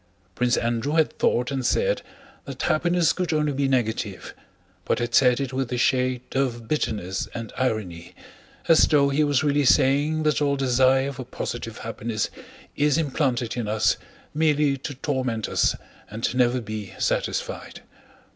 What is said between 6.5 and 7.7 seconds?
bitterness and